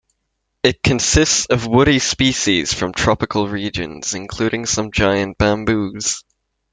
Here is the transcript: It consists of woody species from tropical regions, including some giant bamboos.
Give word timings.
It 0.63 0.81
consists 0.81 1.45
of 1.45 1.67
woody 1.67 1.99
species 1.99 2.73
from 2.73 2.91
tropical 2.91 3.47
regions, 3.47 4.15
including 4.15 4.65
some 4.65 4.91
giant 4.91 5.37
bamboos. 5.37 6.23